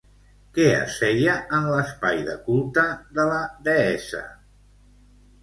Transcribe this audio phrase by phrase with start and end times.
[0.53, 2.87] Què es feia en l'espai de culte
[3.19, 4.25] de la deessa?